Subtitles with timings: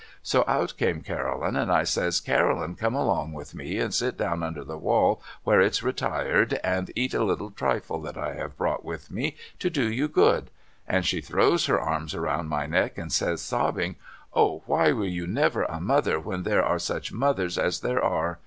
[0.23, 4.41] So out came Caroline and I says' Caroline come along with me and sit down
[4.41, 8.83] under the wall where it's retired and eat a little tritie that I have brought
[8.83, 10.49] with me to do you good,'
[10.87, 13.95] and she throws her arms round my neck and says sobbing'
[14.43, 18.39] O why were you never a mother when there are such mothers as there are